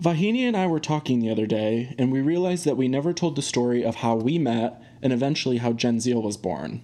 [0.00, 3.34] Vahini and I were talking the other day, and we realized that we never told
[3.34, 6.82] the story of how we met and eventually how Gen Zeal was born.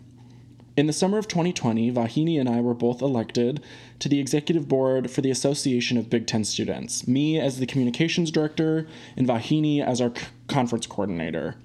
[0.78, 3.62] In the summer of 2020, Vahini and I were both elected
[3.98, 8.30] to the executive board for the Association of Big Ten Students, me as the communications
[8.30, 11.56] director, and Vahini as our c- conference coordinator.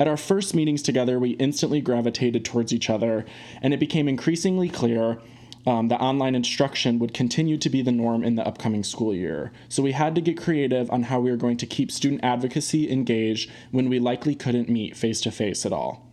[0.00, 3.24] At our first meetings together, we instantly gravitated towards each other,
[3.62, 5.20] and it became increasingly clear
[5.66, 9.52] um, that online instruction would continue to be the norm in the upcoming school year.
[9.68, 12.90] So we had to get creative on how we were going to keep student advocacy
[12.90, 16.06] engaged when we likely couldn't meet face to face at all.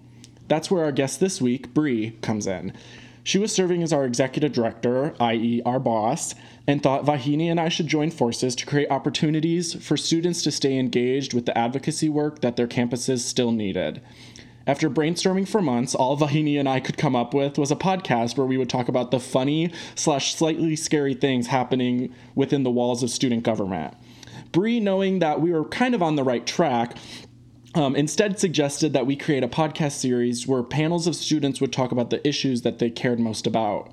[0.48, 2.74] That's where our guest this week, Bri, comes in.
[3.24, 6.36] She was serving as our executive director, i.e., our boss,
[6.68, 10.78] and thought Vahini and I should join forces to create opportunities for students to stay
[10.78, 14.00] engaged with the advocacy work that their campuses still needed.
[14.68, 18.36] After brainstorming for months, all Vahini and I could come up with was a podcast
[18.36, 23.04] where we would talk about the funny slash slightly scary things happening within the walls
[23.04, 23.94] of student government.
[24.52, 26.98] Bri, knowing that we were kind of on the right track,
[27.76, 31.92] um, instead suggested that we create a podcast series where panels of students would talk
[31.92, 33.92] about the issues that they cared most about.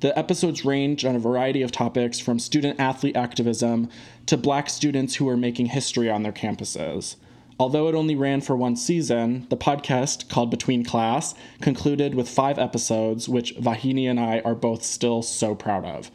[0.00, 3.88] The episodes range on a variety of topics from student athlete activism
[4.26, 7.16] to black students who are making history on their campuses.
[7.60, 12.56] Although it only ran for one season, the podcast, called Between Class, concluded with five
[12.58, 16.10] episodes, which Vahini and I are both still so proud of.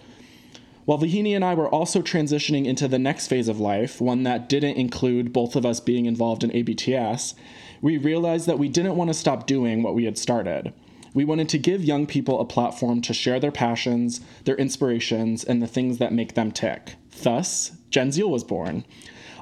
[0.86, 4.48] While Vahini and I were also transitioning into the next phase of life, one that
[4.48, 7.34] didn't include both of us being involved in ABTS,
[7.82, 10.74] we realized that we didn't want to stop doing what we had started.
[11.14, 15.62] We wanted to give young people a platform to share their passions, their inspirations, and
[15.62, 16.96] the things that make them tick.
[17.22, 18.84] Thus, Gen Zeal was born.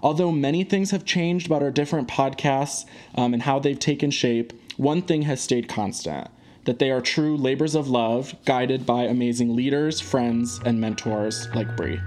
[0.03, 4.51] Although many things have changed about our different podcasts um, and how they've taken shape,
[4.75, 6.27] one thing has stayed constant
[6.65, 11.75] that they are true labors of love, guided by amazing leaders, friends, and mentors like
[11.77, 11.99] Bri.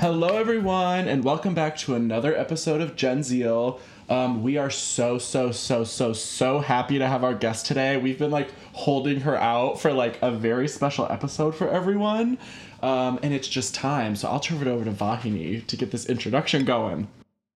[0.00, 3.78] Hello, everyone, and welcome back to another episode of Gen Zeal.
[4.10, 7.96] Um, we are so, so, so, so, so happy to have our guest today.
[7.96, 12.36] We've been like holding her out for like a very special episode for everyone,
[12.82, 14.16] um, and it's just time.
[14.16, 17.06] So I'll turn it over to Vahini to get this introduction going.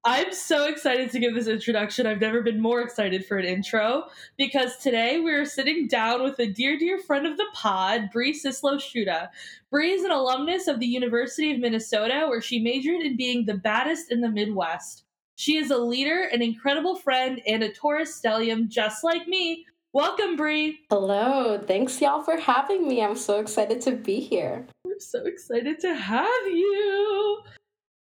[0.06, 2.06] I'm so excited to give this introduction.
[2.06, 4.04] I've never been more excited for an intro
[4.36, 8.74] because today we're sitting down with a dear, dear friend of the pod, Bree Sislo
[8.74, 9.30] Shuda.
[9.70, 13.54] Bri is an alumnus of the University of Minnesota, where she majored in being the
[13.54, 15.03] baddest in the Midwest.
[15.36, 19.66] She is a leader, an incredible friend, and a Taurus stellium just like me.
[19.92, 20.80] Welcome, Bri.
[20.90, 21.58] Hello.
[21.58, 23.02] Thanks, y'all, for having me.
[23.02, 24.66] I'm so excited to be here.
[24.84, 27.40] We're so excited to have you.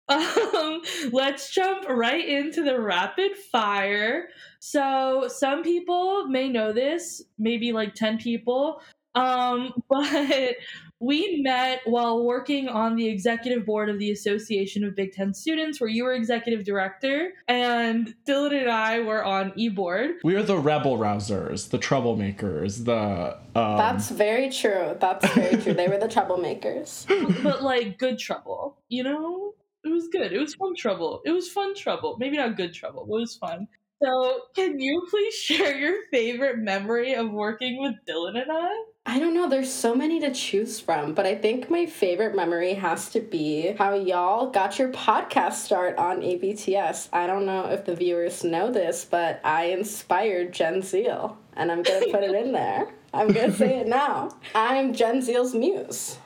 [0.10, 0.82] Um,
[1.12, 4.28] let's jump right into the rapid fire.
[4.60, 8.82] So, some people may know this, maybe like 10 people.
[9.16, 10.56] Um, but
[11.04, 15.82] we met while working on the executive board of the Association of Big Ten Students,
[15.82, 20.12] where you were executive director, and Dylan and I were on e board.
[20.24, 23.38] We are the rebel rousers, the troublemakers, the.
[23.60, 23.78] Um...
[23.78, 24.96] That's very true.
[25.00, 25.74] That's very true.
[25.74, 27.06] They were the troublemakers.
[27.44, 29.54] but like good trouble, you know?
[29.84, 30.32] It was good.
[30.32, 31.22] It was fun trouble.
[31.26, 32.16] It was fun trouble.
[32.18, 33.68] Maybe not good trouble, but it was fun.
[34.04, 38.84] So, can you please share your favorite memory of working with Dylan and I?
[39.06, 42.74] I don't know, there's so many to choose from, but I think my favorite memory
[42.74, 47.08] has to be how y'all got your podcast start on ABTS.
[47.14, 51.82] I don't know if the viewers know this, but I inspired Gen Zeal, and I'm
[51.82, 52.90] gonna put it in there.
[53.14, 54.36] I'm gonna say it now.
[54.54, 56.18] I'm Gen Zeal's muse.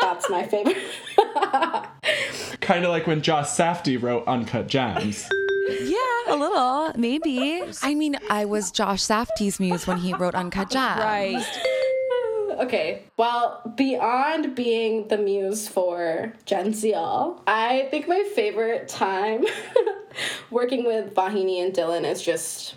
[0.00, 0.76] That's my favorite.
[2.60, 5.28] kind of like when Josh Safdie wrote Uncut Gems.
[6.26, 7.62] Yeah, a little, maybe.
[7.82, 11.00] I mean, I was Josh Safdie's muse when he wrote Uncut Gems.
[11.00, 11.44] Right.
[12.58, 19.44] okay, well, beyond being the muse for Gen Zeal, I think my favorite time
[20.50, 22.76] working with Vahini and Dylan is just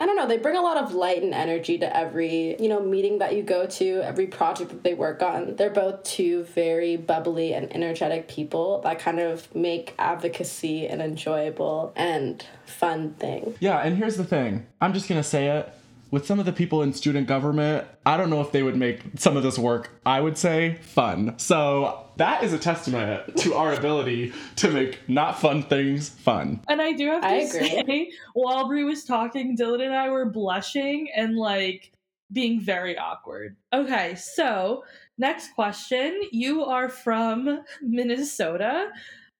[0.00, 2.80] I don't know, they bring a lot of light and energy to every, you know,
[2.80, 5.56] meeting that you go to, every project that they work on.
[5.56, 11.92] They're both two very bubbly and energetic people that kind of make advocacy an enjoyable
[11.96, 13.56] and fun thing.
[13.58, 14.66] Yeah, and here's the thing.
[14.80, 15.72] I'm just going to say it
[16.10, 19.00] with some of the people in student government, I don't know if they would make
[19.16, 21.38] some of this work, I would say, fun.
[21.38, 26.60] So that is a testament to our ability to make not fun things fun.
[26.68, 30.30] And I do have to I say, while Bri was talking, Dylan and I were
[30.30, 31.92] blushing and like
[32.32, 33.56] being very awkward.
[33.72, 34.84] Okay, so
[35.16, 36.20] next question.
[36.32, 38.88] You are from Minnesota.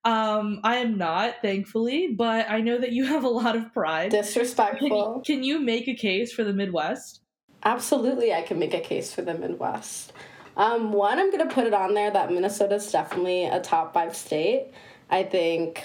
[0.09, 4.11] Um, I am not, thankfully, but I know that you have a lot of pride.
[4.11, 5.21] Disrespectful.
[5.27, 7.21] can you make a case for the Midwest?
[7.63, 10.15] Absolutely, I can make a case for the Midwest.
[10.57, 13.93] Um, one, I'm going to put it on there that Minnesota is definitely a top
[13.93, 14.69] five state.
[15.11, 15.85] I think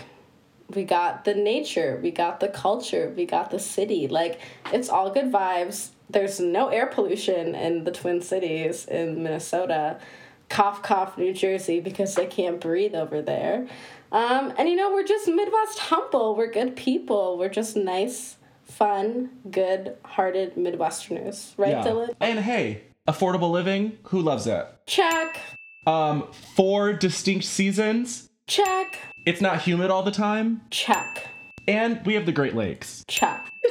[0.73, 4.07] we got the nature, we got the culture, we got the city.
[4.07, 4.39] Like,
[4.71, 5.89] it's all good vibes.
[6.09, 9.99] There's no air pollution in the Twin Cities in Minnesota.
[10.47, 13.67] Cough, cough, New Jersey, because they can't breathe over there.
[14.13, 16.35] Um, and you know, we're just Midwest humble.
[16.35, 17.37] We're good people.
[17.37, 21.53] We're just nice, fun, good hearted Midwesterners.
[21.57, 21.83] Right, Yeah.
[21.83, 22.13] Dylan?
[22.21, 24.65] And hey, affordable living, who loves it?
[24.85, 25.39] Check.
[25.87, 28.29] Um, four distinct seasons.
[28.47, 28.99] Check.
[29.25, 31.27] It's not humid all the time, Check.
[31.67, 33.03] and we have the Great Lakes.
[33.07, 33.49] Check.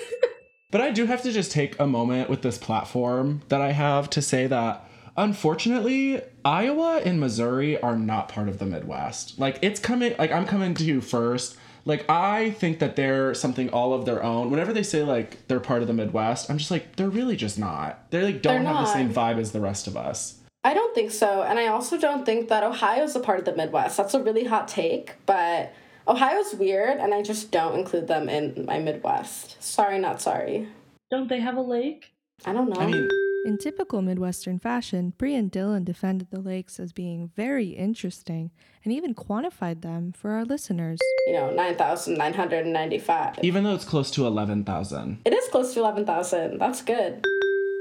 [0.71, 4.09] But I do have to just take a moment with this platform that I have
[4.09, 9.39] to say that unfortunately, Iowa and Missouri are not part of the Midwest.
[9.39, 11.57] Like it's coming like I'm coming to you first.
[11.85, 14.51] Like I think that they're something all of their own.
[14.51, 17.59] Whenever they say like they're part of the Midwest, I'm just like they're really just
[17.59, 18.11] not.
[18.11, 20.39] They like don't They're have the same vibe as the rest of us.
[20.65, 21.43] I don't think so.
[21.43, 23.97] And I also don't think that Ohio's a part of the Midwest.
[23.97, 25.73] That's a really hot take, but
[26.07, 29.63] Ohio's weird, and I just don't include them in my Midwest.
[29.63, 30.69] Sorry, not sorry.
[31.11, 32.13] Don't they have a lake?
[32.45, 32.81] I don't know.
[32.81, 33.09] I mean,
[33.45, 38.53] In typical Midwestern fashion, Bri and Dylan defended the lakes as being very interesting
[38.85, 41.01] and even quantified them for our listeners.
[41.27, 43.39] you know, 9,995.
[43.43, 45.23] even though it's close to 11,000.
[45.25, 46.59] It is close to 11,000.
[46.59, 47.25] That's good.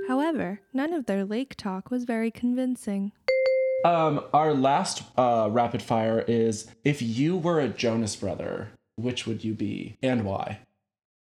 [0.07, 3.11] However, none of their lake talk was very convincing.
[3.85, 9.43] Um, our last uh, rapid fire is if you were a Jonas brother, which would
[9.43, 10.59] you be and why?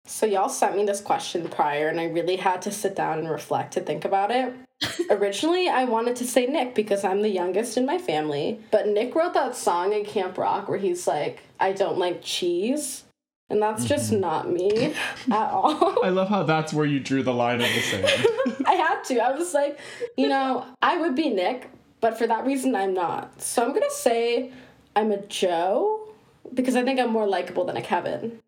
[0.06, 3.28] So, y'all sent me this question prior, and I really had to sit down and
[3.28, 4.54] reflect to think about it.
[5.10, 9.14] Originally, I wanted to say Nick because I'm the youngest in my family, but Nick
[9.14, 13.04] wrote that song in Camp Rock where he's like, I don't like cheese.
[13.48, 14.20] And that's just mm-hmm.
[14.20, 14.94] not me
[15.30, 16.04] at all.
[16.04, 18.26] I love how that's where you drew the line of the sand.
[18.66, 19.20] I had to.
[19.20, 19.78] I was like,
[20.16, 21.70] you know, I would be Nick,
[22.00, 23.40] but for that reason, I'm not.
[23.40, 24.52] So I'm gonna say
[24.96, 26.08] I'm a Joe
[26.52, 28.40] because I think I'm more likable than a Kevin.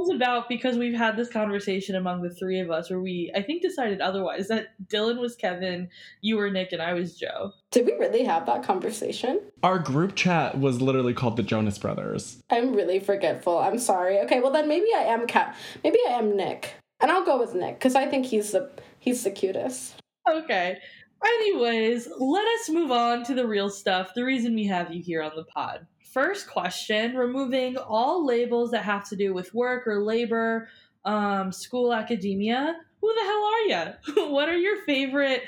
[0.00, 3.30] It was about because we've had this conversation among the three of us where we,
[3.36, 5.90] I think, decided otherwise that Dylan was Kevin,
[6.22, 7.52] you were Nick, and I was Joe.
[7.70, 9.42] Did we really have that conversation?
[9.62, 12.42] Our group chat was literally called the Jonas Brothers.
[12.48, 13.58] I'm really forgetful.
[13.58, 14.20] I'm sorry.
[14.20, 15.54] Okay, well then maybe I am Cat.
[15.84, 18.70] Maybe I am Nick, and I'll go with Nick because I think he's the
[19.00, 19.96] he's the cutest.
[20.26, 20.78] Okay.
[21.22, 25.22] Anyways, let us move on to the real stuff, the reason we have you here
[25.22, 25.86] on the pod.
[26.12, 30.68] First question removing all labels that have to do with work or labor,
[31.04, 32.74] um, school, academia.
[33.00, 33.60] Who the hell are
[34.16, 34.28] you?
[34.32, 35.42] what are your favorite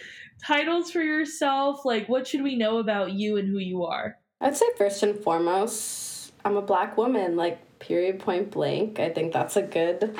[0.45, 1.85] titles for yourself?
[1.85, 4.19] Like, what should we know about you and who you are?
[4.41, 7.35] I'd say first and foremost, I'm a black woman.
[7.35, 9.01] Like period, point blank.
[9.01, 10.17] I think that's a good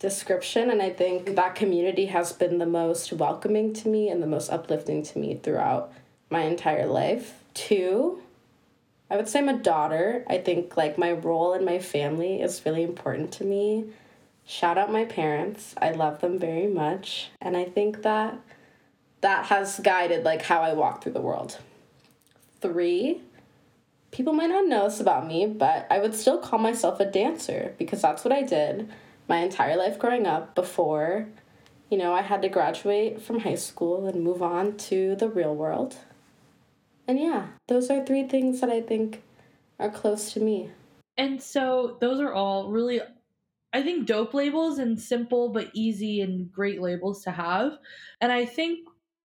[0.00, 4.26] description, and I think that community has been the most welcoming to me and the
[4.26, 5.92] most uplifting to me throughout
[6.30, 7.44] my entire life.
[7.54, 8.22] Two,
[9.10, 10.24] I would say I'm a daughter.
[10.28, 13.86] I think like my role in my family is really important to me.
[14.44, 15.74] Shout out my parents.
[15.80, 18.38] I love them very much, and I think that
[19.20, 21.58] that has guided like how I walk through the world.
[22.60, 23.20] Three,
[24.10, 27.74] people might not know this about me, but I would still call myself a dancer
[27.78, 28.90] because that's what I did
[29.28, 31.26] my entire life growing up before,
[31.90, 35.54] you know, I had to graduate from high school and move on to the real
[35.54, 35.96] world.
[37.08, 39.22] And yeah, those are three things that I think
[39.80, 40.70] are close to me.
[41.16, 43.00] And so those are all really
[43.72, 47.72] I think dope labels and simple but easy and great labels to have.
[48.20, 48.88] And I think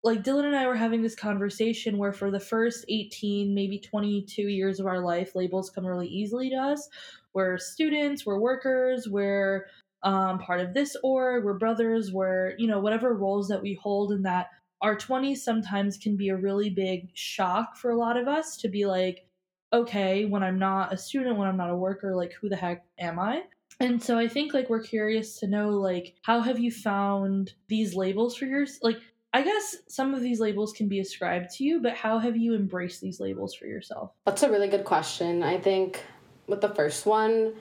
[0.05, 4.43] like Dylan and I were having this conversation where for the first 18, maybe 22
[4.43, 6.89] years of our life, labels come really easily to us.
[7.35, 9.67] We're students, we're workers, we're
[10.03, 14.13] um, part of this org, we're brothers, we're, you know, whatever roles that we hold
[14.13, 14.49] in that
[14.81, 18.69] our 20s sometimes can be a really big shock for a lot of us to
[18.69, 19.27] be like,
[19.73, 22.85] okay, when I'm not a student, when I'm not a worker, like who the heck
[22.99, 23.43] am I?
[23.81, 27.95] And so I think like we're curious to know like how have you found these
[27.95, 28.99] labels for yours like
[29.33, 32.55] I guess some of these labels can be ascribed to you, but how have you
[32.55, 34.13] embraced these labels for yourself?
[34.25, 35.43] That's a really good question.
[35.43, 36.03] I think
[36.47, 37.53] with the first one,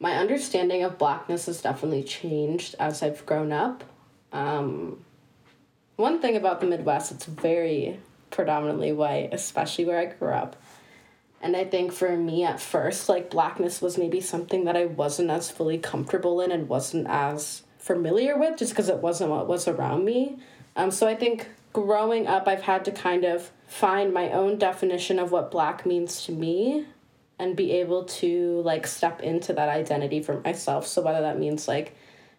[0.00, 3.84] my understanding of blackness has definitely changed as I've grown up.
[4.32, 5.04] Um,
[5.96, 10.56] one thing about the Midwest, it's very predominantly white, especially where I grew up.
[11.40, 15.30] And I think for me at first, like blackness was maybe something that I wasn't
[15.30, 19.68] as fully comfortable in and wasn't as familiar with just because it wasn't what was
[19.68, 20.38] around me.
[20.74, 25.18] Um, so I think growing up, I've had to kind of find my own definition
[25.18, 26.86] of what black means to me.
[27.36, 30.86] and be able to like step into that identity for myself.
[30.86, 31.96] So whether that means like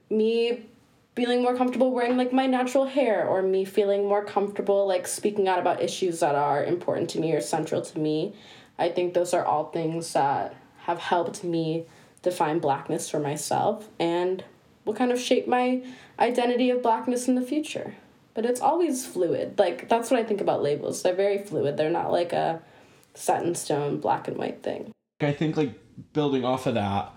[0.09, 0.65] me
[1.15, 5.47] feeling more comfortable wearing like my natural hair or me feeling more comfortable like speaking
[5.47, 8.33] out about issues that are important to me or central to me.
[8.77, 11.85] I think those are all things that have helped me
[12.21, 14.43] define blackness for myself and
[14.83, 15.81] will kind of shape my
[16.19, 17.95] identity of blackness in the future.
[18.33, 19.57] But it's always fluid.
[19.57, 21.01] Like that's what I think about labels.
[21.01, 21.77] They're very fluid.
[21.77, 22.61] They're not like a
[23.13, 24.91] set in stone black and white thing.
[25.21, 25.79] I think like
[26.11, 27.13] building off of that,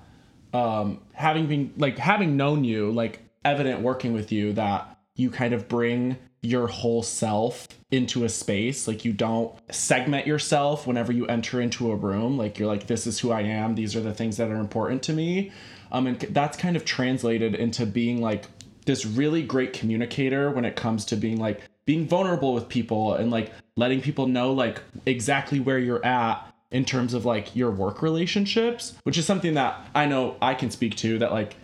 [0.54, 5.52] um, having been like having known you, like evident working with you that you kind
[5.52, 8.87] of bring your whole self into a space.
[8.87, 12.37] Like you don't segment yourself whenever you enter into a room.
[12.37, 13.75] Like you're like, this is who I am.
[13.75, 15.52] These are the things that are important to me.
[15.90, 18.47] Um, and that's kind of translated into being like
[18.85, 23.30] this really great communicator when it comes to being like being vulnerable with people and
[23.30, 28.02] like letting people know like exactly where you're at in terms of like your work
[28.02, 31.57] relationships, which is something that I know I can speak to that like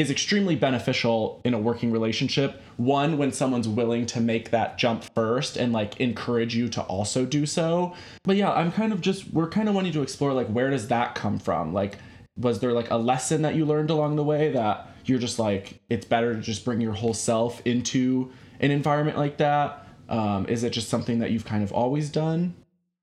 [0.00, 2.62] is extremely beneficial in a working relationship.
[2.78, 7.26] One, when someone's willing to make that jump first and like encourage you to also
[7.26, 7.94] do so.
[8.24, 10.88] But yeah, I'm kind of just, we're kind of wanting to explore like where does
[10.88, 11.74] that come from?
[11.74, 11.98] Like,
[12.38, 15.78] was there like a lesson that you learned along the way that you're just like,
[15.90, 19.86] it's better to just bring your whole self into an environment like that?
[20.08, 22.54] Um, is it just something that you've kind of always done?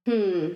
[0.08, 0.54] Hmm.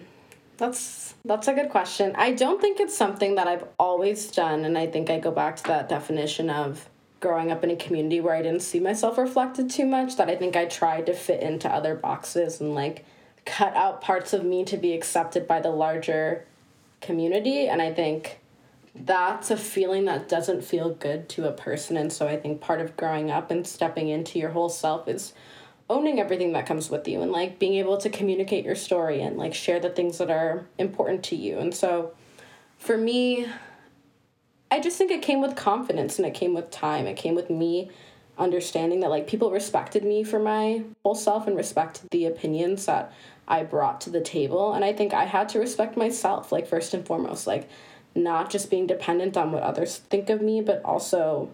[0.57, 2.13] That's that's a good question.
[2.15, 5.57] I don't think it's something that I've always done and I think I go back
[5.57, 6.89] to that definition of
[7.19, 10.35] growing up in a community where I didn't see myself reflected too much that I
[10.35, 13.05] think I tried to fit into other boxes and like
[13.45, 16.45] cut out parts of me to be accepted by the larger
[16.99, 18.39] community and I think
[18.93, 22.81] that's a feeling that doesn't feel good to a person and so I think part
[22.81, 25.33] of growing up and stepping into your whole self is
[25.91, 29.37] owning everything that comes with you and like being able to communicate your story and
[29.37, 31.59] like share the things that are important to you.
[31.59, 32.13] And so
[32.77, 33.45] for me,
[34.71, 37.07] I just think it came with confidence and it came with time.
[37.07, 37.91] It came with me
[38.37, 43.11] understanding that like people respected me for my whole self and respected the opinions that
[43.47, 44.73] I brought to the table.
[44.73, 47.69] And I think I had to respect myself, like first and foremost, like
[48.15, 51.51] not just being dependent on what others think of me, but also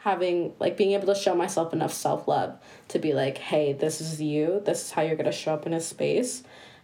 [0.00, 4.20] having like being able to show myself enough self-love to be like hey this is
[4.20, 4.62] you.
[4.64, 6.42] This is how you're going to show up in a space.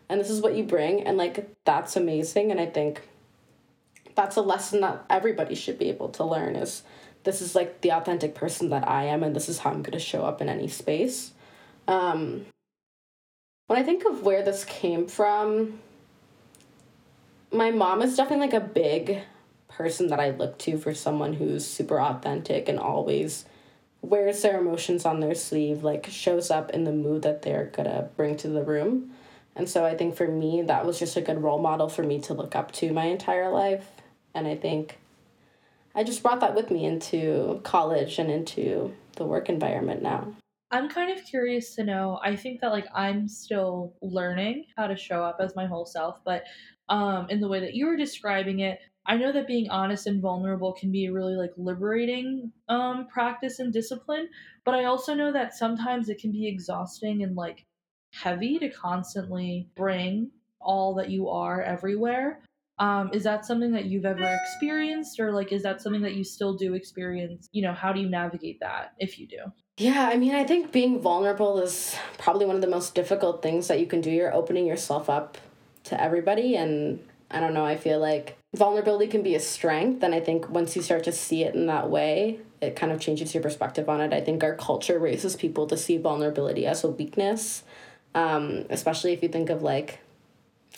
[0.08, 3.08] And this is what you bring and like that's amazing and i think
[4.14, 6.82] that's a lesson that everybody should be able to learn is
[7.24, 9.92] this is like the authentic person that i am and this is how i'm going
[9.92, 11.32] to show up in any space.
[11.88, 12.46] Um
[13.66, 15.80] when i think of where this came from
[17.52, 19.22] my mom is definitely like a big
[19.76, 23.44] person that I look to for someone who's super authentic and always
[24.00, 28.08] wears their emotions on their sleeve, like shows up in the mood that they're gonna
[28.16, 29.12] bring to the room.
[29.54, 32.20] And so I think for me, that was just a good role model for me
[32.22, 33.90] to look up to my entire life.
[34.34, 34.98] And I think
[35.94, 40.34] I just brought that with me into college and into the work environment now.
[40.70, 42.18] I'm kind of curious to know.
[42.22, 46.20] I think that like I'm still learning how to show up as my whole self,
[46.24, 46.44] but
[46.88, 50.20] um in the way that you were describing it, I know that being honest and
[50.20, 54.28] vulnerable can be a really like liberating um practice and discipline,
[54.64, 57.64] but I also know that sometimes it can be exhausting and like
[58.12, 62.40] heavy to constantly bring all that you are everywhere.
[62.78, 66.24] Um, is that something that you've ever experienced or like is that something that you
[66.24, 67.48] still do experience?
[67.52, 69.38] You know, how do you navigate that if you do?
[69.78, 73.68] Yeah, I mean, I think being vulnerable is probably one of the most difficult things
[73.68, 74.10] that you can do.
[74.10, 75.38] You're opening yourself up
[75.84, 76.98] to everybody and
[77.30, 80.74] I don't know, I feel like vulnerability can be a strength and i think once
[80.74, 84.00] you start to see it in that way it kind of changes your perspective on
[84.00, 84.14] it.
[84.14, 87.62] I think our culture raises people to see vulnerability as a weakness
[88.14, 90.00] um, especially if you think of like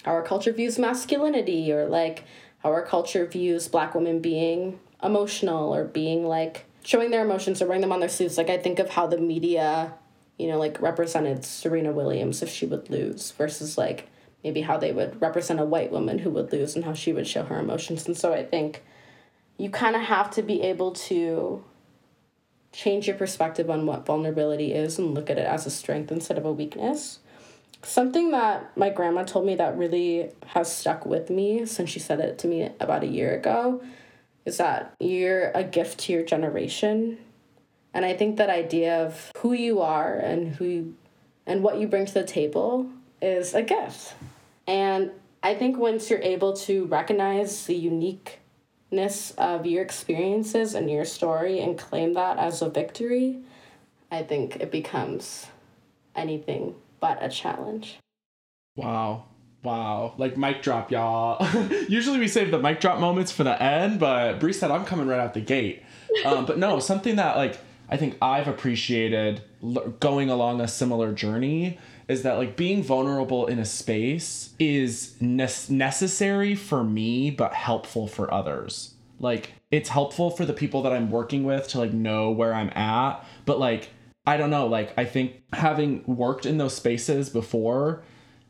[0.03, 2.25] how our culture views masculinity or like
[2.59, 7.67] how our culture views black women being emotional or being like showing their emotions or
[7.67, 9.95] wearing them on their sleeves like i think of how the media
[10.37, 14.09] you know like represented serena williams if she would lose versus like
[14.45, 17.27] maybe how they would represent a white woman who would lose and how she would
[17.27, 18.07] show her emotions.
[18.07, 18.83] And so I think
[19.57, 21.65] you kind of have to be able to
[22.73, 26.39] change your perspective on what vulnerability is and look at it as a strength instead
[26.39, 27.19] of a weakness.
[27.83, 32.21] Something that my grandma told me that really has stuck with me since she said
[32.21, 33.83] it to me about a year ago
[34.45, 37.19] is that you're a gift to your generation.
[37.95, 40.95] And I think that idea of who you are and who
[41.47, 42.91] and what you bring to the table
[43.21, 44.15] is a gift.
[44.67, 45.11] And
[45.43, 51.61] I think once you're able to recognize the uniqueness of your experiences and your story
[51.61, 53.39] and claim that as a victory,
[54.11, 55.47] I think it becomes
[56.15, 57.99] anything but a challenge.
[58.77, 59.25] Wow.
[59.65, 61.45] Wow, like mic drop, y'all.
[61.89, 65.09] Usually we save the mic drop moments for the end, but Bri said I'm coming
[65.09, 65.83] right out the gate.
[66.25, 67.59] Um, but no, something that like
[67.89, 69.43] I think I've appreciated
[69.99, 75.47] going along a similar journey is that like being vulnerable in a space is ne-
[75.69, 78.95] necessary for me but helpful for others.
[79.21, 82.71] Like it's helpful for the people that I'm working with to like know where I'm
[82.71, 83.91] at, but like
[84.27, 88.03] I don't know, like I think having worked in those spaces before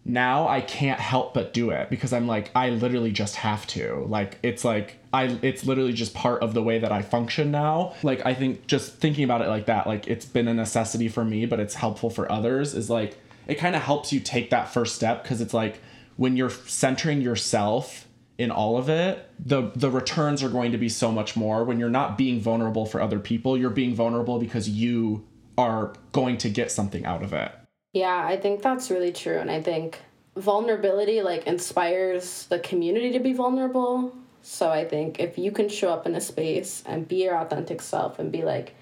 [0.04, 4.06] now I can't help but do it because I'm like I literally just have to.
[4.08, 7.94] Like it's like I it's literally just part of the way that I function now.
[8.02, 11.24] Like I think just thinking about it like that, like it's been a necessity for
[11.24, 14.72] me, but it's helpful for others is like it kind of helps you take that
[14.72, 15.80] first step because it's like
[16.16, 20.88] when you're centering yourself in all of it, the the returns are going to be
[20.88, 24.68] so much more when you're not being vulnerable for other people, you're being vulnerable because
[24.68, 25.26] you
[25.56, 27.50] are going to get something out of it.
[27.92, 29.38] Yeah, I think that's really true.
[29.38, 29.98] And I think
[30.36, 34.16] vulnerability like inspires the community to be vulnerable.
[34.42, 37.82] So I think if you can show up in a space and be your authentic
[37.82, 38.76] self and be like,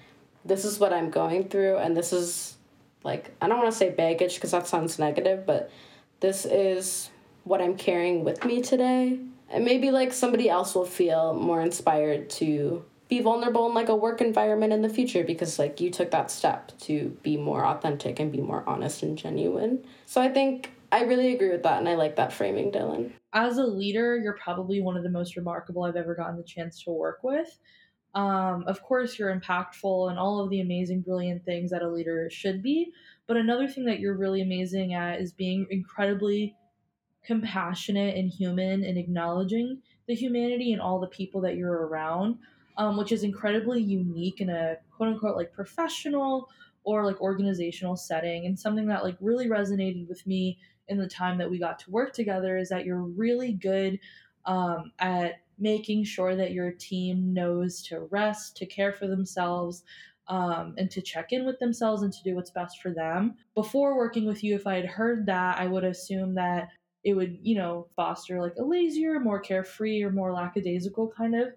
[0.45, 2.56] this is what I'm going through, and this is
[3.07, 5.71] like, I don't want to say baggage because that sounds negative, but
[6.19, 7.09] this is
[7.45, 9.17] what I'm carrying with me today.
[9.49, 13.95] And maybe like somebody else will feel more inspired to be vulnerable in like a
[13.95, 18.19] work environment in the future because like you took that step to be more authentic
[18.19, 19.85] and be more honest and genuine.
[20.05, 23.11] So I think I really agree with that and I like that framing, Dylan.
[23.31, 26.83] As a leader, you're probably one of the most remarkable I've ever gotten the chance
[26.83, 27.57] to work with.
[28.17, 32.29] Um, of course, you're impactful and all of the amazing, brilliant things that a leader
[32.31, 32.91] should be.
[33.27, 36.55] But another thing that you're really amazing at is being incredibly
[37.23, 42.39] compassionate and human and acknowledging the humanity and all the people that you're around
[42.77, 46.49] um, which is incredibly unique in a quote unquote like professional
[46.83, 50.57] or like organizational setting and something that like really resonated with me
[50.87, 53.99] in the time that we got to work together is that you're really good
[54.45, 59.83] um, at making sure that your team knows to rest to care for themselves
[60.27, 63.35] um, and to check in with themselves and to do what's best for them.
[63.55, 66.69] Before working with you if i had heard that i would assume that
[67.03, 71.49] it would you know foster like a lazier more carefree or more lackadaisical kind of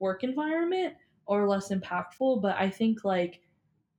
[0.00, 0.94] work environment
[1.26, 2.42] or less impactful.
[2.42, 3.40] But i think like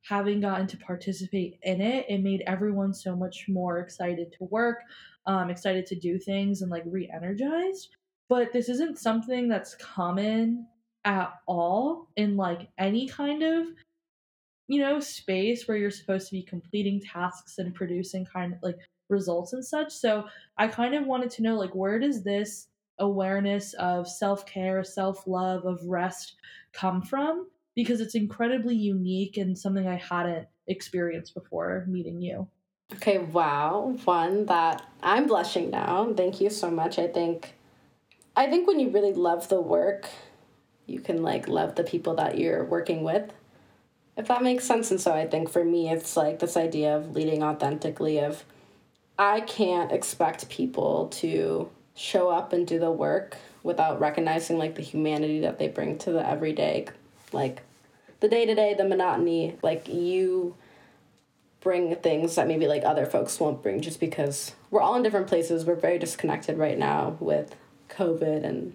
[0.01, 4.79] having gotten to participate in it it made everyone so much more excited to work
[5.25, 7.95] um, excited to do things and like re-energized
[8.29, 10.67] but this isn't something that's common
[11.05, 13.67] at all in like any kind of
[14.67, 18.77] you know space where you're supposed to be completing tasks and producing kind of like
[19.09, 20.25] results and such so
[20.57, 22.67] i kind of wanted to know like where does this
[22.99, 26.35] awareness of self care, self love, of rest
[26.73, 32.47] come from because it's incredibly unique and something I hadn't experienced before meeting you.
[32.95, 33.95] Okay, wow.
[34.05, 36.13] One that I'm blushing now.
[36.15, 36.97] Thank you so much.
[36.97, 37.53] I think
[38.37, 40.07] I think when you really love the work,
[40.85, 43.33] you can like love the people that you're working with.
[44.15, 44.91] If that makes sense.
[44.91, 48.45] And so I think for me it's like this idea of leading authentically of
[49.17, 54.83] I can't expect people to show up and do the work without recognizing like the
[54.83, 56.85] humanity that they bring to the everyday
[57.33, 57.63] like
[58.19, 60.55] the day to day the monotony like you
[61.59, 65.25] bring things that maybe like other folks won't bring just because we're all in different
[65.25, 67.55] places we're very disconnected right now with
[67.89, 68.73] covid and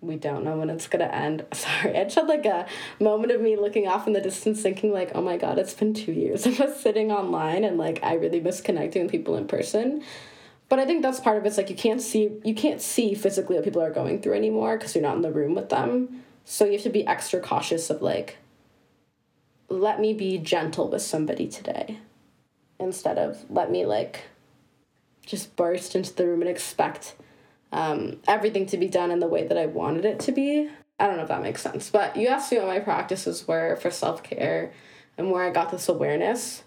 [0.00, 1.44] we don't know when it's gonna end.
[1.52, 2.66] Sorry, I just had like a
[2.98, 5.92] moment of me looking off in the distance, thinking like, "Oh my god, it's been
[5.92, 9.46] two years of us sitting online, and like I really miss connecting with people in
[9.46, 10.02] person."
[10.70, 11.48] but I think that's part of it.
[11.48, 14.78] It's like you can't see you can't see physically what people are going through anymore
[14.78, 16.22] because you're not in the room with them.
[16.44, 18.38] So you have to be extra cautious of like
[19.68, 21.98] let me be gentle with somebody today
[22.78, 24.22] instead of let me like
[25.26, 27.14] just burst into the room and expect
[27.72, 30.68] um, everything to be done in the way that I wanted it to be.
[30.98, 31.90] I don't know if that makes sense.
[31.90, 34.72] But you asked me what my practices were for self care
[35.16, 36.62] and where I got this awareness.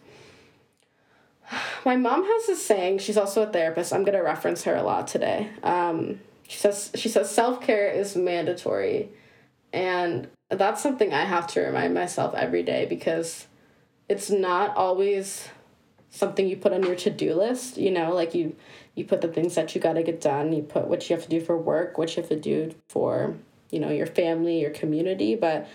[1.85, 2.99] My mom has this saying.
[2.99, 3.93] She's also a therapist.
[3.93, 5.49] I'm gonna reference her a lot today.
[5.61, 9.09] Um, she says she says self care is mandatory,
[9.71, 13.47] and that's something I have to remind myself every day because
[14.09, 15.49] it's not always
[16.09, 17.77] something you put on your to do list.
[17.77, 18.55] You know, like you
[18.95, 20.53] you put the things that you got to get done.
[20.53, 23.36] You put what you have to do for work, what you have to do for
[23.69, 25.67] you know your family, your community, but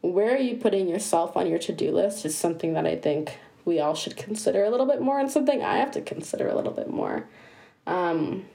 [0.00, 3.38] where are you putting yourself on your to do list is something that I think
[3.64, 6.56] we all should consider a little bit more and something I have to consider a
[6.56, 7.28] little bit more.
[7.86, 8.46] Um,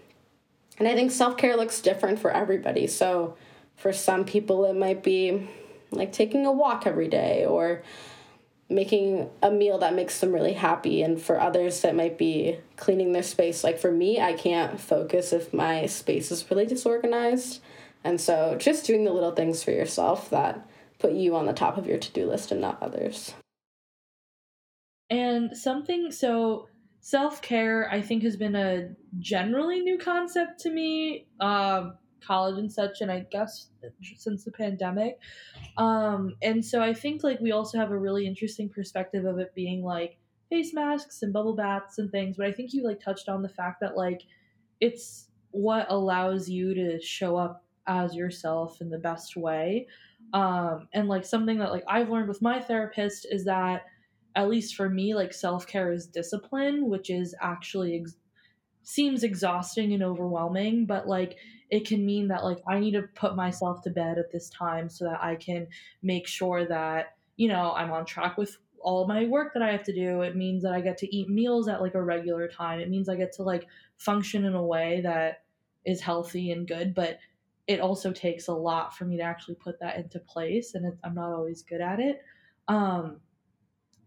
[0.77, 2.87] and I think self care looks different for everybody.
[2.87, 3.35] So
[3.75, 5.47] for some people, it might be
[5.91, 7.81] like taking a walk every day or
[8.69, 11.01] making a meal that makes them really happy.
[11.01, 15.33] And for others that might be cleaning their space like for me i can't focus
[15.33, 17.61] if my space is really disorganized.
[18.03, 20.67] And so just doing the little things for yourself that
[20.99, 23.33] put you on the top of your to-do list and not others.
[25.09, 26.67] And something so
[26.99, 31.27] self-care i think has been a generally new concept to me.
[31.39, 33.69] Um college and such and i guess
[34.15, 35.19] since the pandemic.
[35.77, 39.53] Um and so i think like we also have a really interesting perspective of it
[39.55, 40.17] being like
[40.49, 43.49] face masks and bubble baths and things but i think you like touched on the
[43.49, 44.23] fact that like
[44.79, 49.87] it's what allows you to show up as yourself in the best way.
[50.33, 53.85] Um and like something that like i've learned with my therapist is that
[54.35, 58.17] at least for me like self-care is discipline which is actually ex-
[58.83, 61.37] seems exhausting and overwhelming but like
[61.69, 64.89] it can mean that like I need to put myself to bed at this time
[64.89, 65.67] so that I can
[66.01, 69.83] make sure that, you know, I'm on track with all my work that I have
[69.83, 70.21] to do.
[70.21, 72.79] It means that I get to eat meals at like a regular time.
[72.79, 75.43] It means I get to like function in a way that
[75.85, 77.19] is healthy and good, but
[77.67, 80.97] it also takes a lot for me to actually put that into place and it,
[81.03, 82.21] I'm not always good at it.
[82.67, 83.19] Um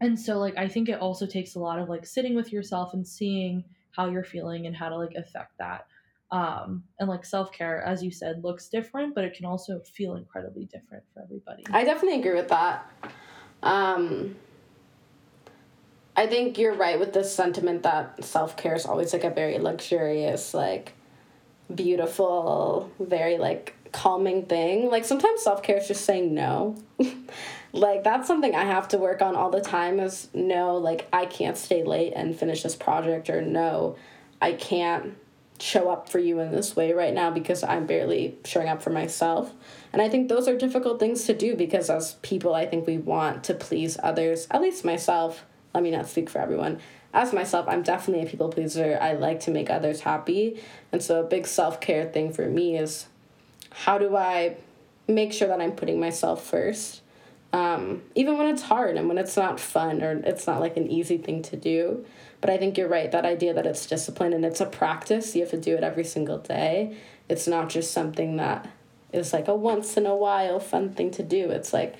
[0.00, 2.94] and so like I think it also takes a lot of like sitting with yourself
[2.94, 5.86] and seeing how you're feeling and how to like affect that
[6.32, 10.64] um, and like self-care as you said looks different but it can also feel incredibly
[10.66, 11.64] different for everybody.
[11.70, 12.90] I definitely agree with that.
[13.62, 14.36] Um,
[16.16, 20.54] i think you're right with this sentiment that self-care is always like a very luxurious
[20.54, 20.94] like
[21.74, 24.88] beautiful very like calming thing.
[24.88, 26.76] Like sometimes self-care is just saying no.
[27.72, 31.24] Like that's something i have to work on all the time is no like i
[31.24, 33.96] can't stay late and finish this project or no
[34.42, 35.16] i can't
[35.62, 38.90] show up for you in this way right now because I'm barely showing up for
[38.90, 39.52] myself.
[39.92, 42.98] And I think those are difficult things to do because as people, I think we
[42.98, 45.44] want to please others, at least myself.
[45.74, 46.80] Let me not speak for everyone.
[47.12, 48.98] As myself, I'm definitely a people pleaser.
[49.00, 50.60] I like to make others happy.
[50.92, 53.06] And so a big self care thing for me is
[53.70, 54.56] how do I
[55.08, 57.02] make sure that I'm putting myself first?
[57.52, 60.88] Um, even when it's hard and when it's not fun or it's not like an
[60.88, 62.04] easy thing to do.
[62.40, 63.10] But I think you're right.
[63.10, 66.04] That idea that it's discipline and it's a practice, you have to do it every
[66.04, 66.96] single day.
[67.28, 68.68] It's not just something that
[69.12, 71.50] is like a once in a while fun thing to do.
[71.50, 71.96] It's like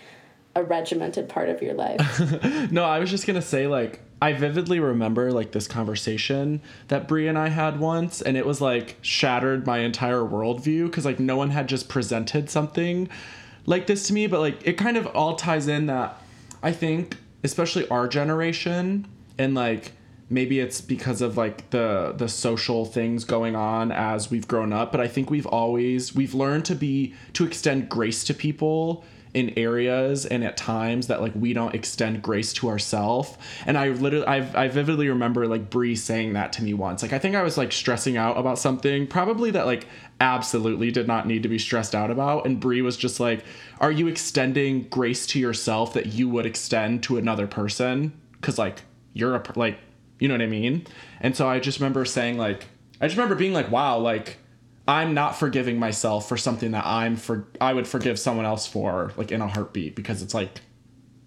[0.54, 2.00] a regimented part of your life.
[2.70, 7.28] no, I was just gonna say like I vividly remember like this conversation that Bri
[7.28, 11.36] and I had once, and it was like shattered my entire worldview because like no
[11.36, 13.08] one had just presented something
[13.66, 16.20] like this to me, but like it kind of all ties in that
[16.62, 19.06] I think especially our generation
[19.38, 19.92] and like
[20.30, 24.92] maybe it's because of like the the social things going on as we've grown up
[24.92, 29.56] but i think we've always we've learned to be to extend grace to people in
[29.56, 34.26] areas and at times that like we don't extend grace to ourselves and i literally
[34.26, 37.02] I've, i vividly remember like bri saying that to me once.
[37.02, 39.86] Like i think i was like stressing out about something probably that like
[40.20, 42.44] absolutely did not need to be stressed out about.
[42.44, 43.44] And bri was just like
[43.80, 48.12] are you extending grace to yourself that you would extend to another person?
[48.32, 49.78] Because like you're a like
[50.20, 50.86] you know what I mean?
[51.20, 52.66] And so I just remember saying like
[53.00, 54.36] I just remember being like, wow, like
[54.86, 59.12] I'm not forgiving myself for something that I'm for I would forgive someone else for
[59.16, 60.60] like in a heartbeat because it's like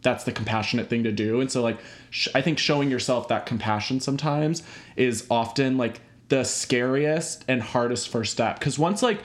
[0.01, 1.41] that's the compassionate thing to do.
[1.41, 1.79] And so like
[2.10, 4.63] sh- I think showing yourself that compassion sometimes
[4.95, 9.21] is often like the scariest and hardest first step cuz once like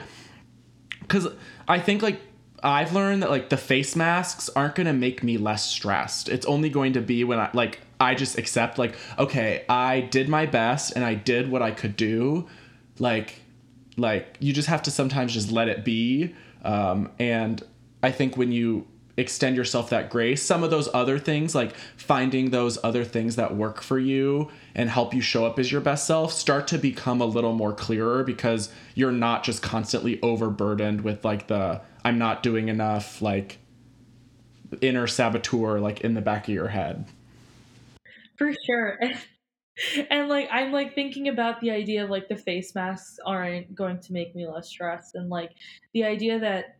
[1.07, 1.27] cuz
[1.67, 2.19] I think like
[2.63, 6.27] I've learned that like the face masks aren't going to make me less stressed.
[6.29, 10.29] It's only going to be when I like I just accept like okay, I did
[10.29, 12.47] my best and I did what I could do.
[12.97, 13.41] Like
[13.97, 16.35] like you just have to sometimes just let it be.
[16.63, 17.61] Um, and
[18.01, 22.51] I think when you extend yourself that grace, some of those other things like finding
[22.51, 26.07] those other things that work for you and help you show up as your best
[26.07, 31.25] self start to become a little more clearer because you're not just constantly overburdened with
[31.25, 33.57] like the I'm not doing enough like
[34.81, 37.05] inner saboteur like in the back of your head
[38.39, 38.99] for sure.
[40.09, 44.01] And, like I'm like thinking about the idea of like the face masks aren't going
[44.01, 45.51] to make me less stressed and like
[45.93, 46.79] the idea that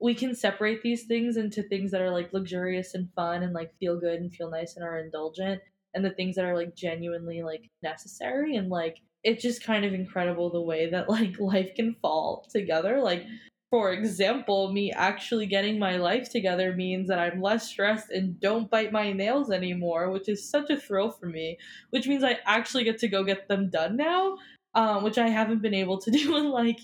[0.00, 3.76] we can separate these things into things that are like luxurious and fun and like
[3.78, 5.60] feel good and feel nice and are indulgent
[5.92, 9.92] and the things that are like genuinely like necessary and like it's just kind of
[9.92, 13.26] incredible the way that like life can fall together like
[13.72, 18.68] for example, me actually getting my life together means that I'm less stressed and don't
[18.68, 21.56] bite my nails anymore, which is such a thrill for me.
[21.88, 24.36] Which means I actually get to go get them done now,
[24.74, 26.80] um, which I haven't been able to do in like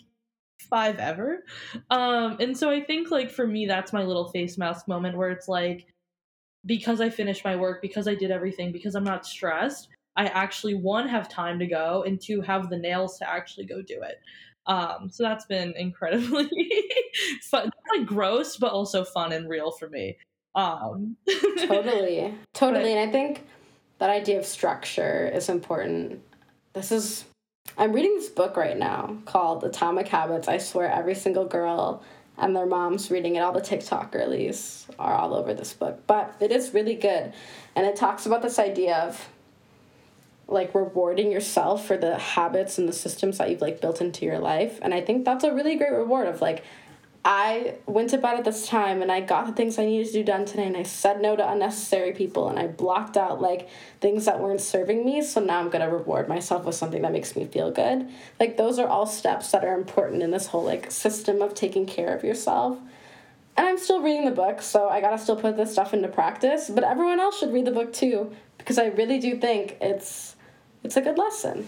[0.71, 1.45] five ever.
[1.91, 5.29] Um, and so I think like for me, that's my little face mask moment where
[5.29, 5.89] it's like,
[6.65, 10.75] because I finished my work, because I did everything, because I'm not stressed, I actually
[10.75, 14.21] one have time to go and two have the nails to actually go do it.
[14.69, 16.49] Um, so that's been incredibly
[17.43, 20.19] fun, like gross, but also fun and real for me.
[20.55, 21.17] Um,
[21.67, 23.47] totally, totally, but, and I think
[23.99, 26.21] that idea of structure is important.
[26.75, 27.25] This is
[27.77, 30.49] I'm reading this book right now called Atomic Habits.
[30.49, 32.03] I swear every single girl
[32.39, 36.07] and their moms reading it, all the TikTok girlies are all over this book.
[36.07, 37.33] But it is really good.
[37.75, 39.29] And it talks about this idea of
[40.49, 44.39] like rewarding yourself for the habits and the systems that you've like built into your
[44.39, 44.79] life.
[44.83, 46.65] And I think that's a really great reward of like
[47.25, 50.13] I went to bed at this time and I got the things I needed to
[50.15, 53.69] do done today and I said no to unnecessary people and I blocked out like
[54.01, 55.21] things that weren't serving me.
[55.21, 58.09] So now I'm gonna reward myself with something that makes me feel good.
[58.41, 61.85] Like those are all steps that are important in this whole like system of taking
[61.85, 62.79] care of yourself.
[63.59, 66.71] And I'm still reading the book, so I gotta still put this stuff into practice.
[66.71, 70.37] But everyone else should read the book too, because I really do think it's
[70.83, 71.67] it's a good lesson.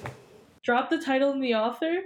[0.62, 2.02] Drop the title and the author.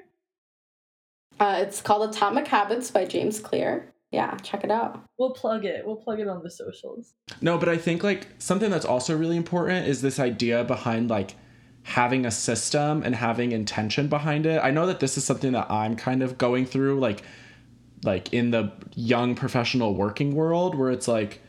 [1.40, 3.92] Uh, it's called Atomic Habits by James Clear.
[4.12, 5.02] Yeah, check it out.
[5.18, 5.84] We'll plug it.
[5.84, 7.14] We'll plug it on the socials.
[7.40, 11.34] No, but I think like something that's also really important is this idea behind like
[11.82, 14.60] having a system and having intention behind it.
[14.62, 17.22] I know that this is something that I'm kind of going through like
[18.04, 21.40] like in the young professional working world where it's like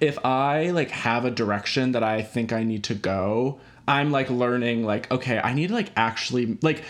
[0.00, 4.30] if I like have a direction that I think I need to go, I'm like
[4.30, 6.82] learning like okay, I need to like actually like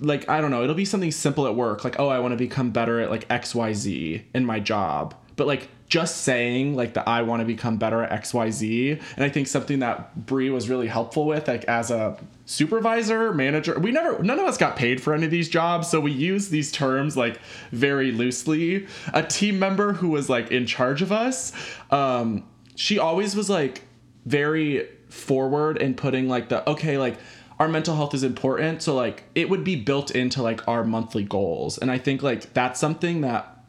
[0.00, 2.36] like I don't know, it'll be something simple at work, like oh, I want to
[2.36, 5.14] become better at like XYZ in my job.
[5.36, 9.02] But like just saying like that I want to become better at XYZ.
[9.16, 13.78] And I think something that Bri was really helpful with, like as a supervisor, manager,
[13.78, 16.48] we never none of us got paid for any of these jobs, so we use
[16.48, 17.38] these terms like
[17.72, 18.86] very loosely.
[19.12, 21.52] A team member who was like in charge of us,
[21.90, 22.44] um,
[22.76, 23.82] she always was like
[24.24, 27.18] very forward and putting like the okay, like
[27.58, 31.24] our mental health is important so like it would be built into like our monthly
[31.24, 31.76] goals.
[31.76, 33.60] And i think like that's something that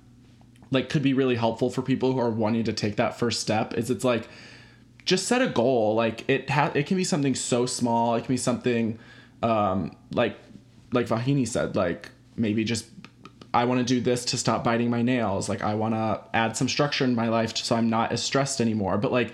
[0.72, 3.74] like could be really helpful for people who are wanting to take that first step
[3.74, 4.28] is it's like
[5.06, 5.96] just set a goal.
[5.96, 8.16] Like it ha- it can be something so small.
[8.16, 8.98] It can be something
[9.44, 10.38] um like
[10.92, 12.86] like Vahini said like maybe just
[13.54, 15.50] I want to do this to stop biting my nails.
[15.50, 18.62] Like I want to add some structure in my life so I'm not as stressed
[18.62, 18.98] anymore.
[18.98, 19.34] But like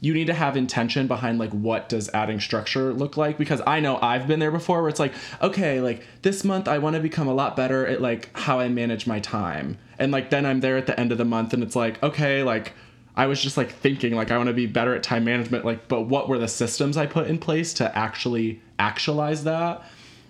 [0.00, 3.38] you need to have intention behind like what does adding structure look like?
[3.38, 6.78] Because i know i've been there before where it's like okay like this month i
[6.78, 9.78] want to become a lot better at like how i manage my time.
[9.98, 12.42] And like then i'm there at the end of the month and it's like okay
[12.42, 12.72] like
[13.16, 15.88] i was just like thinking like i want to be better at time management like
[15.88, 19.82] but what were the systems i put in place to actually actualize that?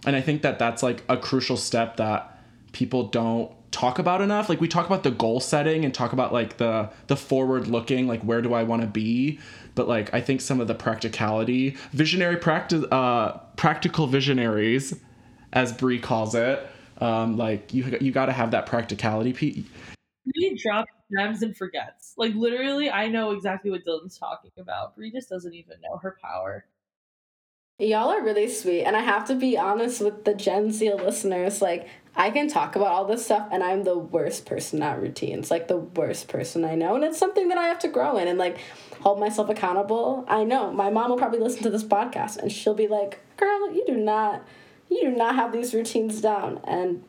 [0.05, 2.39] And i think that that's like a crucial step that
[2.73, 6.33] people don't talk about enough like we talk about the goal setting and talk about
[6.33, 9.39] like the the forward looking like where do i want to be
[9.75, 14.99] but like i think some of the practicality visionary practice uh practical visionaries
[15.53, 16.67] as bri calls it
[17.03, 19.67] um like you you got to have that practicality piece
[20.25, 22.15] Bri drops gems and forgets.
[22.17, 24.97] Like literally, I know exactly what Dylan's talking about.
[24.97, 26.65] Bri just doesn't even know her power.
[27.79, 31.61] Y'all are really sweet, and I have to be honest with the Gen Z listeners.
[31.61, 35.51] Like, I can talk about all this stuff and I'm the worst person at routines,
[35.51, 36.95] like the worst person I know.
[36.95, 38.57] And it's something that I have to grow in and like
[39.03, 40.25] hold myself accountable.
[40.27, 43.71] I know my mom will probably listen to this podcast and she'll be like, girl,
[43.71, 44.43] you do not,
[44.89, 46.59] you do not have these routines down.
[46.65, 47.05] And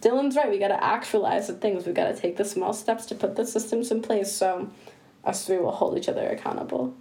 [0.00, 0.50] Dylan's right.
[0.50, 1.86] We got to actualize the things.
[1.86, 4.32] We got to take the small steps to put the systems in place.
[4.32, 4.68] So
[5.22, 6.96] us three will hold each other accountable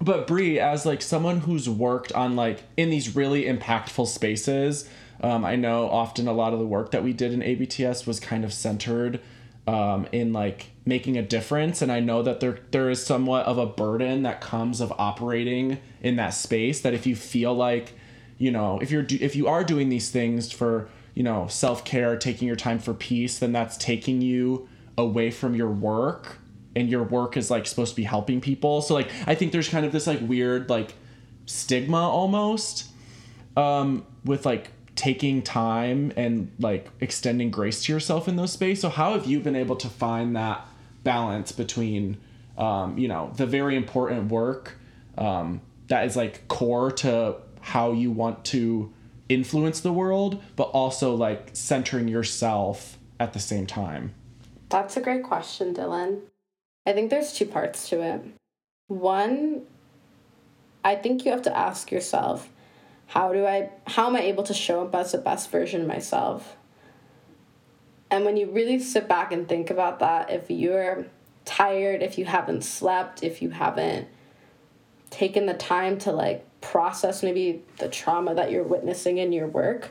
[0.00, 4.88] but Bri, as like someone who's worked on like in these really impactful spaces,
[5.20, 8.20] um, I know often a lot of the work that we did in ABTS was
[8.20, 9.20] kind of centered
[9.66, 13.58] um, in like making a difference, and I know that there there is somewhat of
[13.58, 16.80] a burden that comes of operating in that space.
[16.80, 17.92] That if you feel like,
[18.38, 21.84] you know, if you're do- if you are doing these things for you know self
[21.84, 26.38] care, taking your time for peace, then that's taking you away from your work,
[26.76, 28.82] and your work is like supposed to be helping people.
[28.82, 30.94] So like I think there's kind of this like weird like
[31.46, 32.90] stigma almost
[33.56, 38.82] um, with like taking time and like extending grace to yourself in those spaces.
[38.82, 40.66] So how have you been able to find that
[41.04, 42.18] balance between
[42.56, 44.76] um, you know the very important work
[45.16, 48.92] um, that is like core to how you want to
[49.28, 54.14] influence the world, but also like centering yourself at the same time?
[54.68, 56.22] That's a great question, Dylan.
[56.88, 58.22] I think there's two parts to it.
[58.86, 59.66] One,
[60.82, 62.48] I think you have to ask yourself
[63.08, 65.86] how do I how am I able to show up as the best version of
[65.86, 66.56] myself?
[68.10, 71.04] And when you really sit back and think about that, if you're
[71.44, 74.08] tired, if you haven't slept, if you haven't
[75.10, 79.90] taken the time to like process maybe the trauma that you're witnessing in your work,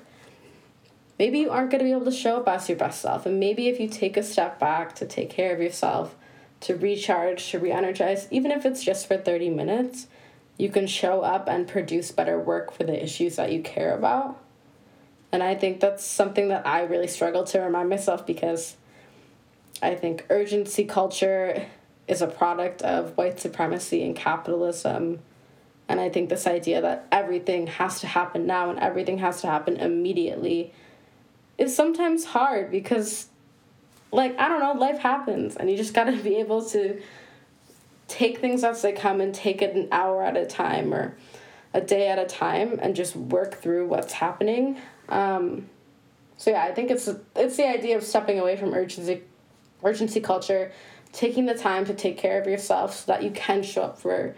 [1.20, 3.28] maybe you aren't going to be able to show up as your best self.
[3.28, 6.16] And maybe if you take a step back to take care of yourself,
[6.62, 10.08] to recharge, to re energize, even if it's just for 30 minutes,
[10.58, 14.39] you can show up and produce better work for the issues that you care about.
[15.32, 18.76] And I think that's something that I really struggle to remind myself because
[19.82, 21.67] I think urgency culture
[22.08, 25.20] is a product of white supremacy and capitalism.
[25.89, 29.48] And I think this idea that everything has to happen now and everything has to
[29.48, 30.74] happen immediately
[31.58, 33.28] is sometimes hard because,
[34.12, 37.02] like, I don't know, life happens and you just gotta be able to
[38.08, 41.15] take things as they come and take it an hour at a time or
[41.74, 44.78] a day at a time and just work through what's happening.
[45.10, 45.70] Um,
[46.38, 49.24] so yeah, I think it's it's the idea of stepping away from urgency
[49.84, 50.72] urgency culture,
[51.12, 54.36] taking the time to take care of yourself so that you can show up for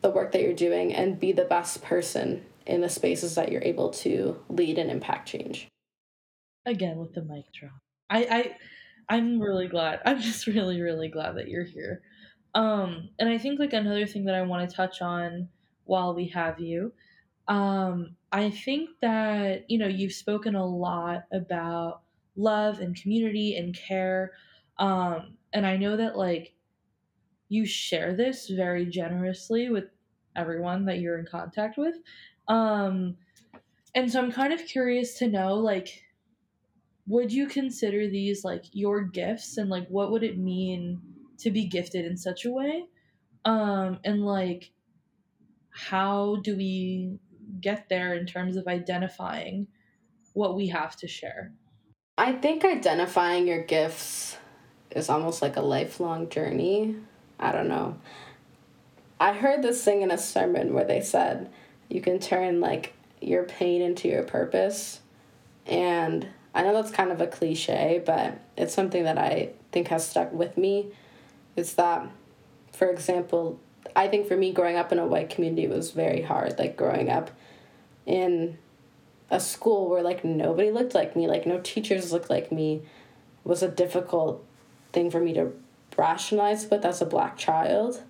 [0.00, 3.62] the work that you're doing and be the best person in the spaces that you're
[3.62, 5.68] able to lead and impact change.
[6.64, 7.72] Again with the mic drop.
[8.10, 8.56] I I
[9.08, 10.00] I'm really glad.
[10.06, 12.02] I'm just really really glad that you're here.
[12.54, 15.48] Um and I think like another thing that I want to touch on
[15.84, 16.92] while we have you
[17.46, 22.02] um I think that you know you've spoken a lot about
[22.36, 24.32] love and community and care
[24.78, 26.54] um, and I know that like
[27.48, 29.84] you share this very generously with
[30.36, 31.96] everyone that you're in contact with.
[32.46, 33.16] Um,
[33.94, 36.02] and so I'm kind of curious to know like
[37.08, 41.00] would you consider these like your gifts and like what would it mean
[41.38, 42.84] to be gifted in such a way?
[43.44, 44.70] Um, and like
[45.70, 47.18] how do we
[47.60, 49.68] get there in terms of identifying
[50.34, 51.52] what we have to share?
[52.18, 54.36] I think identifying your gifts
[54.90, 56.96] is almost like a lifelong journey.
[57.38, 57.96] I don't know.
[59.20, 61.50] I heard this thing in a sermon where they said
[61.88, 65.00] you can turn like your pain into your purpose.
[65.66, 70.04] And I know that's kind of a cliche, but it's something that I think has
[70.04, 70.88] stuck with me.
[71.54, 72.10] It's that,
[72.72, 73.60] for example,
[73.94, 76.58] I think for me, growing up in a white community was very hard.
[76.58, 77.30] Like growing up
[78.06, 78.58] in
[79.30, 82.82] a school where like nobody looked like me, like no teachers looked like me,
[83.44, 84.44] was a difficult
[84.92, 85.52] thing for me to
[85.96, 88.02] rationalize with as a black child,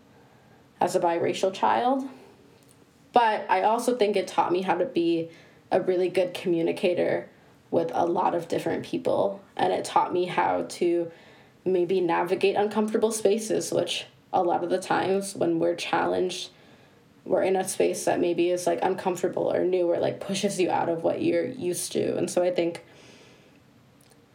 [0.80, 2.02] as a biracial child.
[3.12, 5.28] But I also think it taught me how to be
[5.70, 7.28] a really good communicator
[7.70, 9.40] with a lot of different people.
[9.56, 11.10] And it taught me how to
[11.64, 16.50] maybe navigate uncomfortable spaces, which a lot of the times when we're challenged,
[17.24, 20.70] we're in a space that maybe is like uncomfortable or new or like pushes you
[20.70, 22.16] out of what you're used to.
[22.16, 22.84] And so I think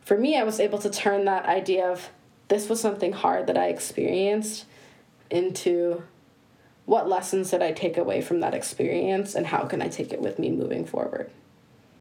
[0.01, 2.09] for me, I was able to turn that idea of
[2.49, 4.65] this was something hard that I experienced
[5.31, 6.03] into
[6.85, 10.21] what lessons did I take away from that experience and how can I take it
[10.21, 11.31] with me moving forward.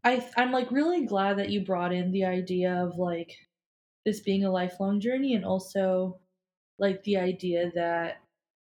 [0.03, 3.37] I I'm like really glad that you brought in the idea of like
[4.05, 6.19] this being a lifelong journey and also
[6.79, 8.21] like the idea that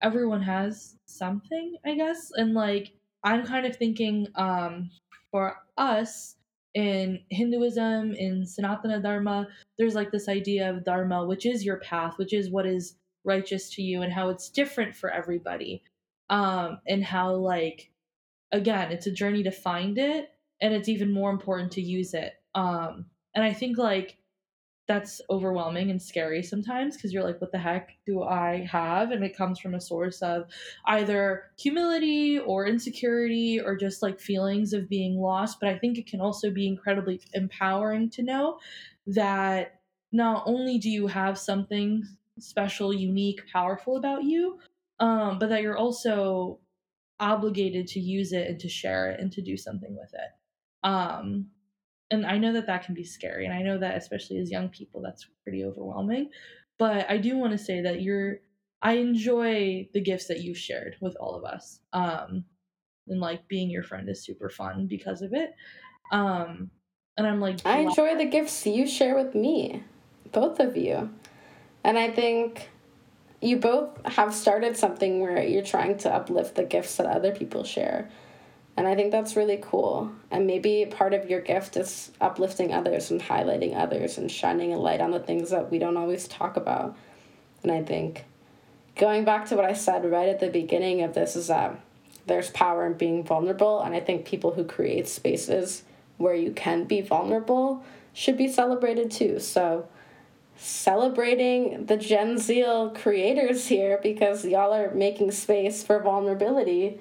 [0.03, 2.31] everyone has something, I guess.
[2.35, 2.93] And like
[3.25, 4.91] I'm kind of thinking um
[5.31, 6.37] for us
[6.75, 12.19] in Hinduism, in Sanatana Dharma, there's like this idea of Dharma, which is your path,
[12.19, 15.83] which is what is righteous to you, and how it's different for everybody.
[16.31, 17.91] Um, and how, like,
[18.53, 20.31] again, it's a journey to find it,
[20.61, 22.35] and it's even more important to use it.
[22.55, 24.19] Um, and I think, like,
[24.89, 29.11] that's overwhelming and scary sometimes because you're like, what the heck do I have?
[29.11, 30.47] And it comes from a source of
[30.87, 35.61] either humility or insecurity or just like feelings of being lost.
[35.61, 38.59] But I think it can also be incredibly empowering to know
[39.07, 42.03] that not only do you have something
[42.39, 44.59] special, unique, powerful about you,
[45.01, 46.61] um, but that you're also
[47.21, 50.38] obligated to use it and to share it and to do something with it.
[50.83, 51.47] Um,
[52.11, 54.69] and I know that that can be scary, and I know that especially as young
[54.69, 56.31] people, that's pretty overwhelming.
[56.79, 58.39] But I do want to say that you're,
[58.81, 61.81] I enjoy the gifts that you've shared with all of us.
[61.93, 62.45] Um,
[63.09, 65.55] and like being your friend is super fun because of it.
[66.13, 66.71] Um,
[67.17, 69.83] and I'm like, I enjoy the gifts you share with me,
[70.31, 71.11] both of you.
[71.83, 72.71] And I think
[73.41, 77.65] you both have started something where you're trying to uplift the gifts that other people
[77.65, 78.09] share.
[78.79, 80.13] And I think that's really cool.
[80.31, 84.79] And maybe part of your gift is uplifting others and highlighting others and shining a
[84.79, 86.97] light on the things that we don't always talk about.
[87.65, 88.25] And I think
[88.95, 91.81] going back to what I said right at the beginning of this is that
[92.27, 93.81] there's power in being vulnerable.
[93.81, 95.83] And I think people who create spaces
[96.17, 99.41] where you can be vulnerable should be celebrated too.
[99.41, 99.89] So
[100.57, 107.01] celebrating the Gen Zeal creators here because y'all are making space for vulnerability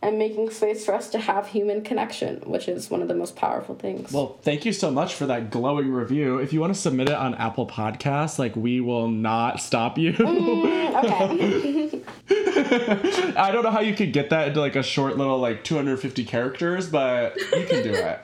[0.00, 3.34] and making space for us to have human connection, which is one of the most
[3.34, 4.12] powerful things.
[4.12, 6.38] Well, thank you so much for that glowing review.
[6.38, 10.10] If you want to submit it on Apple Podcasts, like we will not stop you.
[10.12, 12.00] okay.
[13.36, 16.24] I don't know how you could get that into like a short little like 250
[16.24, 18.20] characters, but you can do it.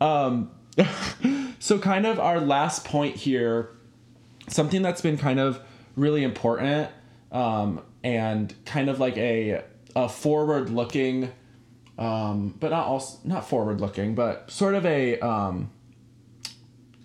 [0.00, 0.50] Um,
[1.60, 3.70] so kind of our last point here,
[4.48, 5.60] something that's been kind of
[5.94, 6.90] really important,
[7.30, 9.62] um, and kind of like a
[9.96, 11.32] a forward looking,
[11.98, 15.72] um, but not also not forward looking, but sort of a um,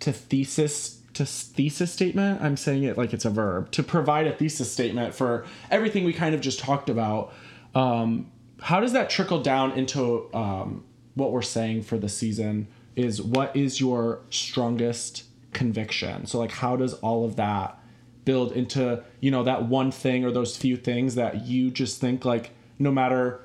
[0.01, 2.41] to thesis to thesis statement.
[2.41, 6.11] I'm saying it like it's a verb to provide a thesis statement for everything we
[6.11, 7.33] kind of just talked about.
[7.73, 8.29] Um,
[8.59, 10.83] how does that trickle down into um,
[11.15, 12.67] what we're saying for the season?
[12.97, 15.23] Is what is your strongest
[15.53, 16.25] conviction?
[16.25, 17.79] So like, how does all of that
[18.25, 22.25] build into you know that one thing or those few things that you just think
[22.25, 23.41] like no matter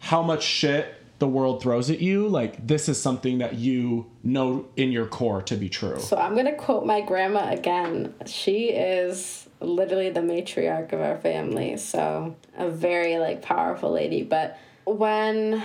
[0.00, 4.66] how much shit the world throws at you, like this is something that you know
[4.76, 6.00] in your core to be true.
[6.00, 8.14] So I'm gonna quote my grandma again.
[8.26, 14.22] She is literally the matriarch of our family, so a very like powerful lady.
[14.22, 15.62] But when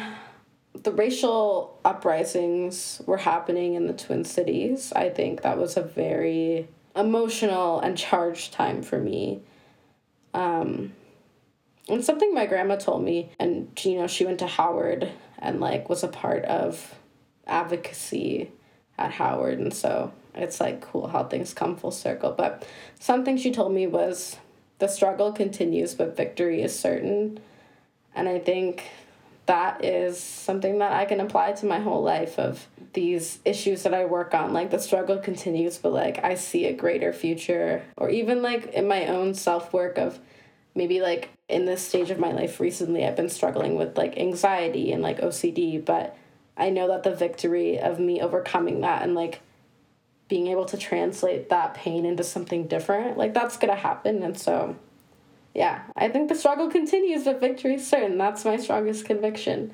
[0.74, 6.68] the racial uprisings were happening in the Twin Cities, I think that was a very
[6.96, 9.42] emotional and charged time for me.
[10.34, 10.92] Um,
[11.88, 15.10] and something my grandma told me, and you know, she went to Howard
[15.40, 16.96] and like was a part of
[17.46, 18.52] advocacy
[18.98, 22.32] at Howard, and so it's like cool how things come full circle.
[22.32, 22.68] But
[23.00, 24.38] something she told me was
[24.80, 27.40] the struggle continues, but victory is certain.
[28.14, 28.84] And I think
[29.46, 33.94] that is something that I can apply to my whole life of these issues that
[33.94, 34.54] I work on.
[34.54, 38.88] Like the struggle continues, but like I see a greater future, or even like in
[38.88, 40.20] my own self work of
[40.76, 44.92] maybe like in this stage of my life recently I've been struggling with like anxiety
[44.92, 46.18] and like OCD, but
[46.58, 49.42] I know that the victory of me overcoming that and like
[50.28, 54.24] being able to translate that pain into something different, like that's gonna happen.
[54.24, 54.76] And so,
[55.54, 58.18] yeah, I think the struggle continues, but victory is certain.
[58.18, 59.74] That's my strongest conviction.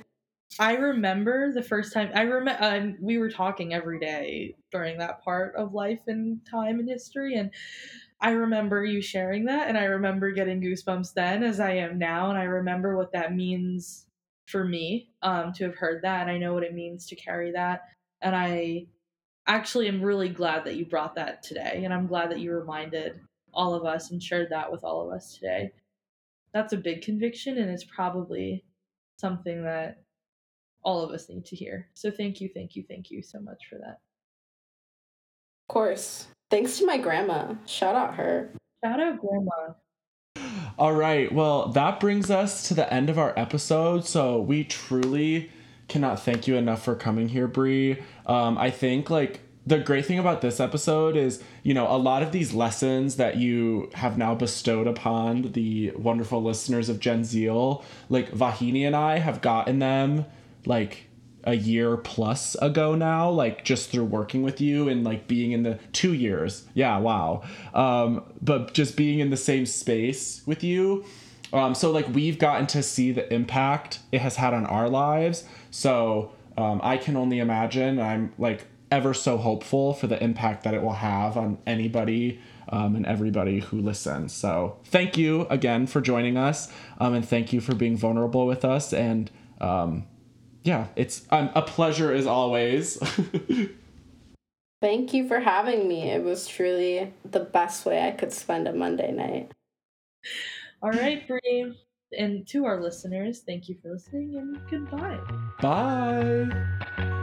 [0.60, 5.24] I remember the first time I remember um, we were talking every day during that
[5.24, 7.52] part of life and time and history, and
[8.22, 12.30] I remember you sharing that and I remember getting goosebumps then as I am now
[12.30, 14.06] and I remember what that means
[14.48, 17.52] for me um to have heard that and I know what it means to carry
[17.52, 17.84] that
[18.22, 18.88] and I
[19.48, 23.20] actually am really glad that you brought that today and I'm glad that you reminded
[23.54, 25.72] all of us and shared that with all of us today.
[26.54, 28.66] That's a big conviction and it's probably
[29.18, 30.04] something that
[30.84, 31.90] all of us need to hear.
[31.94, 34.00] So thank you, thank you, thank you so much for that.
[35.64, 36.28] Of course.
[36.52, 37.56] Thanks to my grandma.
[37.66, 38.52] Shout out her.
[38.84, 39.74] Shout out grandma.
[40.78, 41.32] All right.
[41.32, 44.06] Well, that brings us to the end of our episode.
[44.06, 45.50] So we truly
[45.88, 48.04] cannot thank you enough for coming here, Bri.
[48.26, 52.22] Um, I think like the great thing about this episode is, you know, a lot
[52.22, 57.86] of these lessons that you have now bestowed upon the wonderful listeners of Gen Zeal,
[58.10, 60.26] like Vahini and I have gotten them
[60.66, 61.08] like
[61.44, 65.64] a year plus ago now like just through working with you and like being in
[65.64, 66.66] the two years.
[66.74, 67.44] Yeah wow.
[67.74, 71.06] Um but just being in the same space with you.
[71.54, 75.44] Um so like we've gotten to see the impact it has had on our lives.
[75.72, 80.74] So um i can only imagine i'm like ever so hopeful for the impact that
[80.74, 82.40] it will have on anybody
[82.70, 84.34] um, and everybody who listens.
[84.34, 88.66] So thank you again for joining us um, and thank you for being vulnerable with
[88.66, 89.32] us and
[89.62, 90.06] um,
[90.64, 92.98] yeah, it's um, a pleasure as always.
[94.82, 96.10] Thank you for having me.
[96.10, 99.52] It was truly the best way I could spend a Monday night.
[100.82, 101.78] All right, Bri.
[102.18, 105.20] And to our listeners, thank you for listening and goodbye.
[105.62, 107.18] Bye.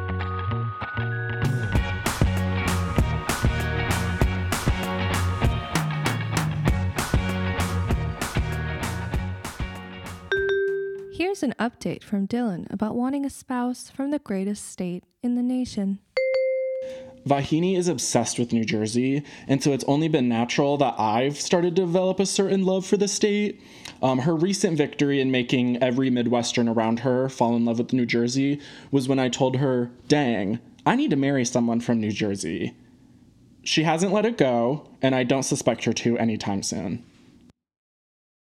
[11.28, 15.42] Here's an update from Dylan about wanting a spouse from the greatest state in the
[15.42, 15.98] nation.
[17.26, 21.76] Vahini is obsessed with New Jersey, and so it's only been natural that I've started
[21.76, 23.60] to develop a certain love for the state.
[24.02, 28.06] Um, her recent victory in making every Midwestern around her fall in love with New
[28.06, 28.58] Jersey
[28.90, 32.74] was when I told her, dang, I need to marry someone from New Jersey.
[33.62, 37.04] She hasn't let it go, and I don't suspect her to anytime soon.